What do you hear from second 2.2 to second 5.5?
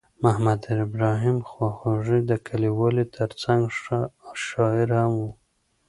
د لیکوالۍ ترڅنګ ښه شاعر هم ؤ.